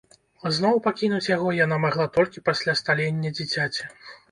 [0.55, 3.83] Зноў пакінуць яго яна магла толькі пасля сталення дзіцяці.